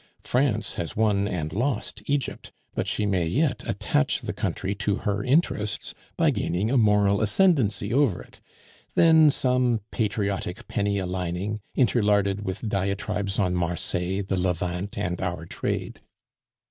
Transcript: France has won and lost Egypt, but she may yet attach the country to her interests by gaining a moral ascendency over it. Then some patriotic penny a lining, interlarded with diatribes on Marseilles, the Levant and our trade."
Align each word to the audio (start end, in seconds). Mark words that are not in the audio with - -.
France 0.23 0.71
has 0.81 0.97
won 0.97 1.27
and 1.27 1.53
lost 1.53 2.01
Egypt, 2.07 2.51
but 2.73 2.87
she 2.87 3.05
may 3.05 3.27
yet 3.27 3.61
attach 3.69 4.21
the 4.21 4.33
country 4.33 4.73
to 4.73 4.95
her 4.95 5.23
interests 5.23 5.93
by 6.17 6.31
gaining 6.31 6.71
a 6.71 6.77
moral 6.79 7.21
ascendency 7.21 7.93
over 7.93 8.19
it. 8.23 8.39
Then 8.95 9.29
some 9.29 9.81
patriotic 9.91 10.67
penny 10.67 10.97
a 10.97 11.05
lining, 11.05 11.59
interlarded 11.75 12.43
with 12.43 12.67
diatribes 12.67 13.37
on 13.37 13.53
Marseilles, 13.53 14.23
the 14.25 14.39
Levant 14.39 14.97
and 14.97 15.21
our 15.21 15.45
trade." 15.45 16.01